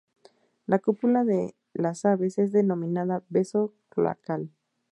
[0.65, 4.49] La cópula de las aves es denominada "beso cloacal".